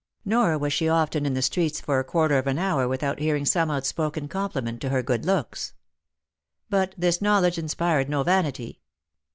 Nor 0.25 0.57
was 0.57 0.73
she 0.73 0.89
often 0.89 1.27
in 1.27 1.35
the 1.35 1.43
streets 1.43 1.79
for 1.79 1.99
a 1.99 2.03
quarter 2.03 2.39
of 2.39 2.47
an 2.47 2.57
hour 2.57 2.87
with 2.87 3.03
out 3.03 3.19
hearing 3.19 3.45
some 3.45 3.69
outspoken 3.69 4.27
compliment 4.27 4.81
to 4.81 4.89
her 4.89 5.03
good 5.03 5.25
looks. 5.25 5.75
But 6.71 6.95
this 6.97 7.21
knowledge 7.21 7.59
inspired 7.59 8.09
no 8.09 8.23
vanity. 8.23 8.81